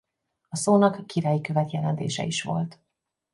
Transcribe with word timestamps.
A 0.49 0.55
szónak 0.55 1.07
királyi 1.07 1.41
követ 1.41 1.71
jelentése 1.71 2.23
is 2.23 2.41
volt. 2.43 2.79